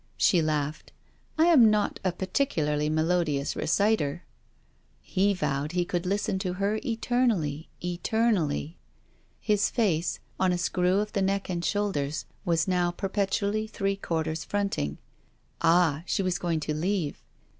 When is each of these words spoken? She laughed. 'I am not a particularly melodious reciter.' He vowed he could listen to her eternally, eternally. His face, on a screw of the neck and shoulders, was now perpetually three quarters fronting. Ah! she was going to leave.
She 0.17 0.41
laughed. 0.41 0.91
'I 1.37 1.45
am 1.45 1.69
not 1.69 1.99
a 2.03 2.11
particularly 2.11 2.89
melodious 2.89 3.55
reciter.' 3.55 4.23
He 4.99 5.35
vowed 5.35 5.73
he 5.73 5.85
could 5.85 6.07
listen 6.07 6.39
to 6.39 6.53
her 6.53 6.79
eternally, 6.83 7.69
eternally. 7.83 8.79
His 9.39 9.69
face, 9.69 10.19
on 10.39 10.51
a 10.51 10.57
screw 10.57 11.01
of 11.01 11.13
the 11.13 11.21
neck 11.21 11.51
and 11.51 11.63
shoulders, 11.63 12.25
was 12.45 12.67
now 12.67 12.89
perpetually 12.89 13.67
three 13.67 13.95
quarters 13.95 14.43
fronting. 14.43 14.97
Ah! 15.61 16.01
she 16.07 16.23
was 16.23 16.39
going 16.39 16.61
to 16.61 16.73
leave. 16.73 17.21